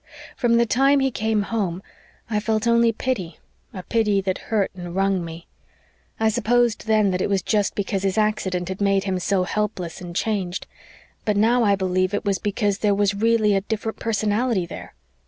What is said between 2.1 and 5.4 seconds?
I felt only pity a pity that hurt and wrung